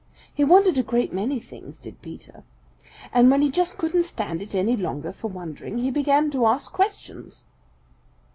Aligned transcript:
He 0.33 0.43
wondered 0.43 0.79
a 0.79 0.81
great 0.81 1.13
many 1.13 1.39
things, 1.39 1.77
did 1.77 2.01
Peter. 2.01 2.41
And 3.13 3.29
when 3.29 3.43
he 3.43 3.51
just 3.51 3.77
couldn't 3.77 4.05
stand 4.05 4.41
it 4.41 4.55
any 4.55 4.75
longer 4.75 5.13
for 5.13 5.27
wondering, 5.27 5.77
he 5.77 5.91
began 5.91 6.31
to 6.31 6.47
ask 6.47 6.73
questions. 6.73 7.45